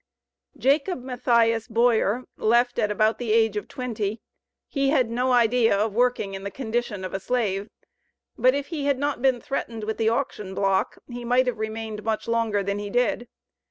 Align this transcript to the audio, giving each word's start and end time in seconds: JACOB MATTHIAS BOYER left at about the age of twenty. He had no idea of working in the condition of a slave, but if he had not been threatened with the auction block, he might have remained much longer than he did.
JACOB 0.57 1.03
MATTHIAS 1.03 1.67
BOYER 1.67 2.23
left 2.35 2.79
at 2.79 2.89
about 2.89 3.19
the 3.19 3.31
age 3.31 3.55
of 3.55 3.67
twenty. 3.67 4.19
He 4.67 4.89
had 4.89 5.11
no 5.11 5.31
idea 5.31 5.77
of 5.77 5.93
working 5.93 6.33
in 6.33 6.43
the 6.43 6.49
condition 6.49 7.05
of 7.05 7.13
a 7.13 7.19
slave, 7.19 7.69
but 8.35 8.55
if 8.55 8.69
he 8.69 8.85
had 8.85 8.97
not 8.97 9.21
been 9.21 9.39
threatened 9.39 9.83
with 9.83 9.97
the 9.99 10.09
auction 10.09 10.55
block, 10.55 10.97
he 11.07 11.23
might 11.23 11.45
have 11.45 11.59
remained 11.59 12.01
much 12.01 12.27
longer 12.27 12.63
than 12.63 12.79
he 12.79 12.89
did. 12.89 13.27